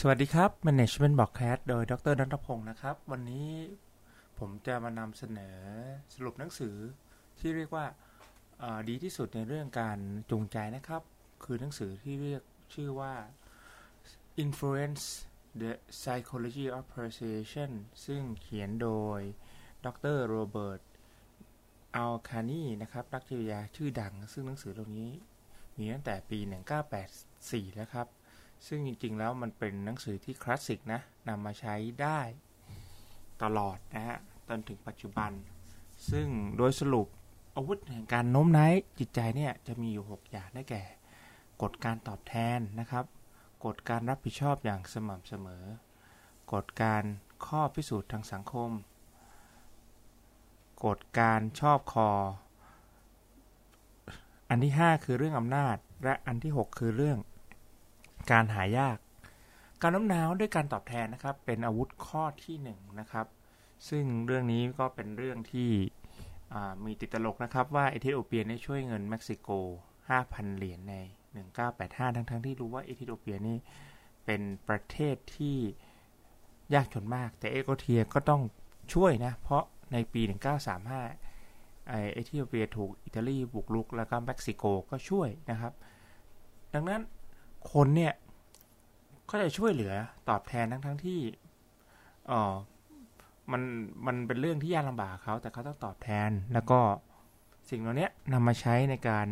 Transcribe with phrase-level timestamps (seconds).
[0.00, 3.50] สวัสดีครับ Management Podcast โดยดรนัทพงศ์นะครับ วันนี้
[4.38, 5.58] ผมจะมานำเสนอ
[6.14, 6.76] สรุปหนังสือ
[7.38, 7.86] ที่เรียกว่า
[8.88, 9.98] ดีที่สุดในเรื่องการ
[10.30, 11.02] จูงใจนะครับ
[11.44, 12.42] คือหนังสือที่เรียก
[12.74, 13.14] ชื่อว่า
[14.44, 15.04] Influence
[15.60, 17.70] the Psychology of Persuasion
[18.06, 19.20] ซึ่งเขียนโดย
[19.84, 20.82] ดรโรเบิร์ต
[21.96, 25.12] อัลคานีนะครับนักจิตวิทยาชื่อดัง ซึ่งหนังสือเล่มนี้
[25.78, 26.38] มีตั้งแต่ปี
[27.08, 28.08] 1984 แล้วครับ
[28.66, 32.20] ซึ่งจริงๆแล้วมันเป็นหนังสือที่คลาสสิกนะนำมาใช้ได้
[33.42, 34.18] ตลอดนะฮะ
[34.48, 35.32] จนถึงปัจจุบัน
[36.10, 36.26] ซึ่ง
[36.56, 37.06] โดยสรุป
[37.56, 40.82] อาวุธแห่งการโน้มน้าวจิตใจเนี่ยจะมีอยู่ 6 อย่างได้แก่
[41.62, 43.04] กฎการตอบแทนนะครับ
[43.64, 45.64] กฎการรับผิดชอบอย่างสม่ำเสมอ
[46.52, 47.02] กฎการ
[47.46, 48.70] ข้อพิสูจน์ทางสังคม
[50.86, 52.10] กฎการชอบคอ
[54.48, 57.18] อันที่ 5 คือเรื่องอำนาจ และอันที่ 6 คือเรื่อง
[58.30, 58.98] การหายาก
[59.82, 63.26] การน้มน้าวด้วยการตอบแทนนะครับ เป็นอาวุธข้อที่1นนะครับ
[63.88, 65.70] ซึ่งเรื่องนี้ก็เป็นเรื่องที่
[66.84, 69.48] มีติดตลกนะครับว่าเอธิโอเปียได้ช่วยเงินเม็กซิโก
[70.04, 70.94] 5,000 เหรียญใน
[71.56, 73.58] 1985 ทั้งๆทที่รู้ว่าเอธิโอเปียนี่
[74.24, 75.56] เป็นประเทศที่
[76.74, 78.42] ยากจนมาก แต่เอธิโอเปียก็ต้อง
[78.94, 85.72] ช่วยนะ เพราะในปี 1935 เอธิโอเปียถูกอิตาลีบุกรุก แล้วก็เม็กซิโกก็ช่วยนะครับ
[86.74, 87.00] ดังนั้น
[87.72, 88.14] คนเนี่ย
[89.30, 89.94] ก็จะช่วยเหลือ
[90.28, 91.20] ตอบแทนทั้งทั้งที่
[92.30, 92.42] อ๋อ
[93.52, 93.62] มัน
[94.06, 96.80] มันเป็นเรื่องที่ยากลำบากเขาแต่เขาต้องตอบแทน แล้วก็
[97.70, 99.26] สิ่งเหล่านี้นำมาใช้ในการ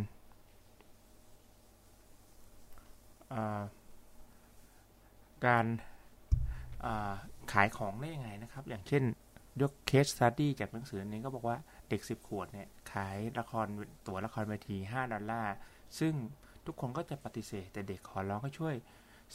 [5.46, 5.66] การ
[7.52, 9.02] ขายของได้ยังไงนะครับ อย่างเช่น
[9.62, 11.56] ยกเคสสตัดดี้จากหนังสือนี้ก็บอกว่า
[11.88, 13.66] เด็ก 10 ขวดเนี่ยขายละคร
[14.06, 15.54] ตั๋วละครเวที 5 ดอลลาร์
[15.98, 16.14] ซึ่ง
[16.66, 18.74] ทุกคนก็จะปฏิเสธ แต่เด็กขอร้องให้ช่วย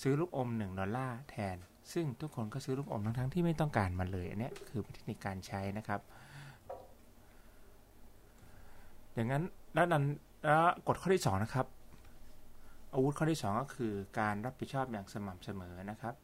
[0.01, 1.57] ซื้อลูกอม 1 ดอลลาร์แทน
[1.93, 6.01] ซึ่งทุกคนก็ซื้อลูกอมทั้งๆที่ไม่ต้องการมันเลยอันนี้คือเทคนิคการใช้นะครับ
[9.13, 9.43] อย่างนั้น
[9.73, 10.05] แล้วนั้น
[10.45, 11.65] แล้วกฎข้อที่ 2 นะครับ
[12.93, 16.15] อาวุธข้อที่ 2 ก็คือการรับผิดชอบอย่างสม่ำเสมอนะครับ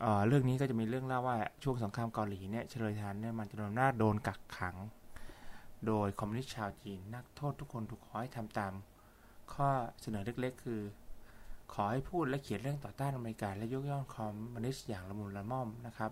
[0.00, 4.76] เรื่องนี้ก็จะมีเรื่องเล่าว่าช่วงสงครามเกาหลีเนี่ยเชลยทหารเนี่ยมันจะโดนหน้าโดนกักขัง
[5.86, 8.72] โดยคอมมิวนิสต์ชาวจีนนักโทษทุกคนถูกขอให้ทำตาม
[9.54, 9.68] ข้อ
[10.00, 10.80] เสนอเล็กๆ คือ
[11.72, 16.10] ขอให้พูดและเขียนเรื่องต่อต้านอเมริกาและยกย่องคอมมิวนิสต์อย่างละมุนละม่อมนะครับ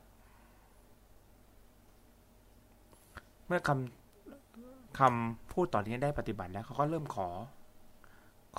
[3.46, 7.28] เมื่อคำคำพูดต่อนนี้ได้ปฏิบัติแล้วเขาก็เริ่มขอ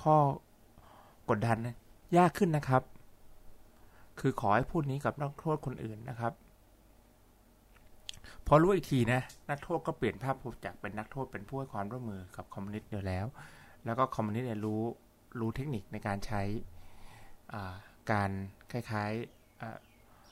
[0.02, 0.16] ข้อ
[1.30, 1.58] กดดัน
[2.18, 2.84] ยากขึ้นนะครับ
[4.20, 6.34] คือขอให้พูดนี้กับนักโทษคนอื่นนะครับ
[8.48, 10.36] พอรู้อีกทีนะ นักโทษก็เปลี่ยนภาพ
[10.66, 13.26] จากเป็นนักโทษเป็นผู้ให้ความร่วมมือกับคอมมิวนิสต์เดียวแล้ว
[13.86, 14.82] แล้วก็คอมมิวนิสต์เนี่ยรู้
[15.40, 16.42] รู้เทคนิคในการใช้
[18.12, 18.32] การ
[18.72, 19.12] คล้าย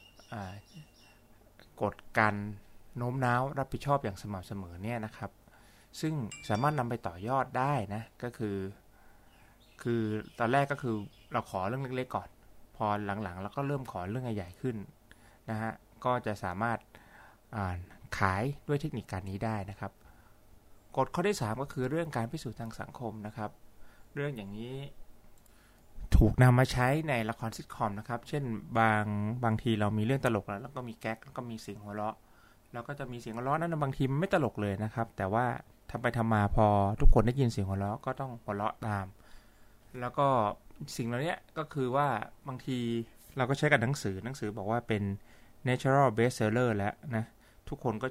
[0.07, 2.35] ๆกฎการ
[2.97, 5.31] โน้มน้าวรับผิดชอบอย่างสม่ำเสมอเนี่ยนะครับ
[5.99, 6.13] ซึ่ง
[6.49, 8.57] สามารถนำไปต่อยอดได้นะก็คือ
[9.81, 10.01] คือ
[10.39, 10.95] ตอนแรกก็คือ
[11.33, 12.29] เราขอเรื่องเล็กๆก่อน
[12.75, 14.75] พอหลังๆเราก็เริ่มขอเรื่องใหญ่ขึ้น
[15.49, 15.71] นะฮะ
[16.05, 16.77] ก็จะสามารถ
[18.19, 19.91] ขายด้วยเทคนิคการนี้ได้นะครับ
[20.97, 23.51] กฎข้อที่ 3 ก็คือเรื่องการพิสูจน์ทางสังคมนะครับ
[24.15, 24.75] เรื่องอย่างนี้
[26.15, 28.43] ถูกนำมาใช้ในละครซิทคอมนะครับ เช่น
[28.79, 29.03] บาง
[29.43, 32.15] บางทีเรามีเรื่องตลกแล้วแล้วก็มีแก๊กแล้วก็มีเสียงหัวเราะ
[32.73, 35.45] แล้วก็จะมีเสียงหัวเราะนั้นบางทีมันไม่ตลกเลยนะครับ แต่ว่า
[35.89, 36.67] ทำไปทำมาพอ
[37.01, 39.05] ทุกคนได้ยินเสียงหัวเราะก็ต้องหัวเราะตาม
[39.99, 40.27] แล้วก็
[40.97, 42.07] สิ่งเหล่านี้ก็คือว่า
[42.47, 42.77] บางที
[43.37, 45.03] เราก็ใช้กับหนังสือหนังสือบอกว่าเป็น
[45.67, 47.23] natural bestseller แล้วนะ
[47.69, 48.07] ทุกคนก็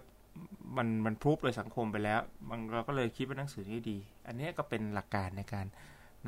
[0.76, 5.66] มันมันพรูฟโดยสังคมไปแล้วมันเราก็เลยคิดว่าหนังสือนี้ดี อันนี้ก็เป็นหลักการในการ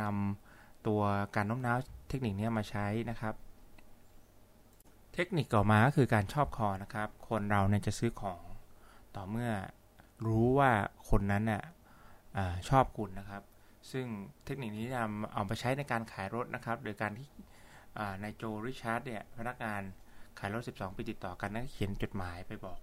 [0.01, 1.01] นำตัว
[1.37, 3.35] การโน้มน้าวเทคนิคนี้มาใช้นะครับ
[5.15, 8.43] เทคนิคต่อมาก็คือการชอบคอนะครับ คนเราเนี่ยจะซื้อของ
[9.17, 9.51] ต่อเมื่อ
[10.27, 10.71] รู้ว่า
[11.11, 11.63] คนนั้นน่ะ
[12.69, 13.43] ชอบคุณนะครับ
[13.93, 14.07] ซึ่ง
[14.45, 17.29] เทคนิคนี้นำเอาไปใช้ในการขายรถนะครับ โดยการที่
[18.23, 19.83] นายโจริชาร์ดเนี่ยพนักงาน
[20.39, 22.79] ขายรถ 12 ปีติดต่อกันนั้นเขียนจดหมายไปบอก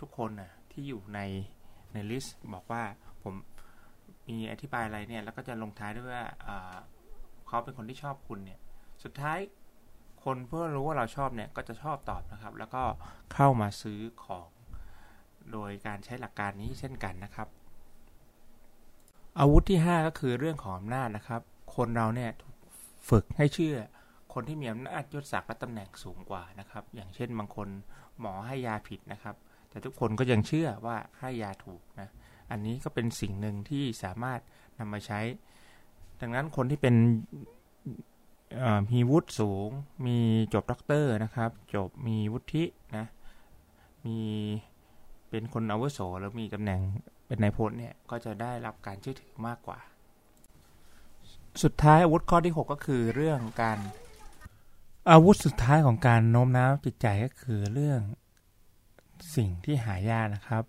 [0.00, 1.20] ทุกคนนะที่อยู่ใน
[1.92, 2.82] ในลิสต์บอกว่า
[3.22, 3.34] ผม
[4.28, 6.24] มีอธิบายอะไรเนี่ยแล้วก็จะลงท้ายด้วยว่า
[7.46, 8.60] เขาเป็นคนที่ชอบคุณเนี่ย
[9.04, 9.38] สุดท้าย
[10.24, 12.82] คนเพื่อรู้ว่าเราชอบเนี่ยก็จะชอบตอบนะครับ แล้วก็
[13.34, 14.48] เข้ามาซื้อของ
[15.52, 17.48] โดยการใช้หลักการนี้เช่นกันนะครับ
[19.38, 21.40] อาวุธที่ 5 ก็คือเรื่องของอำนาจนะครับ
[21.76, 22.30] คนเราเนี่ย
[23.08, 23.76] ฝึกให้เชื่อ
[24.34, 27.68] คนที่มีอำนาจยศศักดิ์และตำแหน่งสูงกว่านะครับ อย่างเช่นบางคน
[28.20, 29.36] หมอให้ยาผิดนะครับ
[29.76, 32.08] แต่ทุกคนก็ยังเชื่อว่าให้ยาถูกนะ
[32.50, 34.40] อันนี้ก็เป็นสิ่งหนึ่งที่สามารถ
[34.78, 35.20] นำมาใช้
[36.20, 36.94] ดังนั้นคนที่เป็น
[38.92, 39.68] มีวุฒิสูง
[40.06, 40.18] มี
[40.54, 42.64] จบด็อกเตอร์นะครับ จบมีวุฒิ
[42.96, 43.06] นะ
[44.06, 44.18] มี
[45.30, 46.80] เป็นคนอาวุโสแล้วมีตำแหน่ง
[47.26, 49.78] เป็นนายพลเนี่ย ก็จะได้รับการเชื่อถือมากกว่า
[51.62, 53.78] สุดท้ายอาวุธข้อที่ 6 ก็คือเรื่องการ
[55.10, 58.00] อาวุธสุดท้ายของการโน้มน้าวจิตใจก็คือเรื่อง
[59.36, 60.64] สิ่งที่หายากนะครับ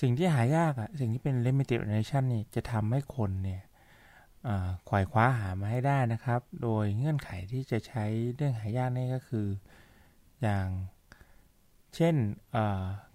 [0.00, 3.62] สิ่งที่หายากอะสิ่งที่เป็น limited edition นี่จะทำให้คนเนี่ย
[4.44, 8.04] เอ่อขวายคว้าหามาให้ได้นะครับ โดยเงื่อนไขที่จะใช้
[8.34, 9.46] เรื่องหายากนี่ก็คือ
[10.42, 10.66] อย่าง
[11.96, 12.14] เช่น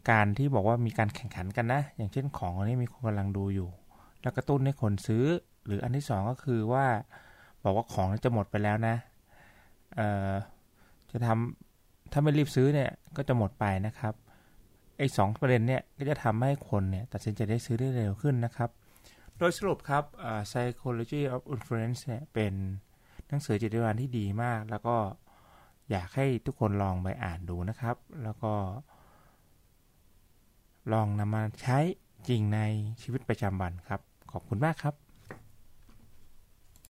[0.10, 3.70] การที่บอกว่ามีการแข่งขันกันนะ อย่างเช่นของอันนี้มีคนกำลังดูอยู่
[4.22, 5.26] แล้วกระตุ้นให้คนซื้อ
[5.66, 6.86] หรืออันที่สองก็คือว่า
[7.64, 8.96] บอกว่าของจะหมดไปแล้วนะ
[11.12, 14.14] จะทำถ้าไม่รีบซื้อเนี่ยก็จะหมดไปนะครับ
[14.98, 18.70] ไอ้สองประเด็นเนี่ยก็จะทำให้คนเนี่ยตัดสินใจได้ซื้อได้เร็วขึ้นนะครับ
[19.38, 22.54] โดยสรุปครับเอ่อ psychology of influence เนี่ยเป็น
[23.28, 24.98] หนังสือจิตวิทยาที่ดีมาก แล้วก็
[25.92, 28.54] อยากให้ทุกคนลองไปอ่านดูนะครับ แล้วก็
[30.94, 31.78] ลองนำมาใช้
[32.28, 32.60] จริงใน
[33.02, 34.02] ชีวิตประจำวันครับ
[34.32, 34.96] ขอบคุณมากครับ